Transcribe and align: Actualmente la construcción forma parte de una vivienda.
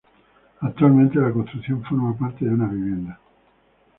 Actualmente 0.61 1.19
la 1.19 1.31
construcción 1.31 1.83
forma 1.83 2.17
parte 2.17 2.43
de 2.45 2.51
una 2.55 2.65
vivienda. 2.65 3.19